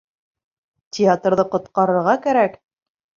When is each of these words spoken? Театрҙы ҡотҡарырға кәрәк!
Театрҙы 0.97 1.45
ҡотҡарырға 1.55 2.15
кәрәк! 2.25 2.57